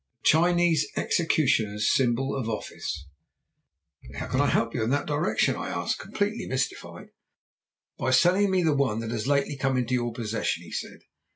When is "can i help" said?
4.29-4.73